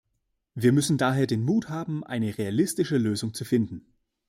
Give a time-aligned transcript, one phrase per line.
[0.55, 3.85] Wir müssen daher den Mut haben, eine realistische Lösung zu finden.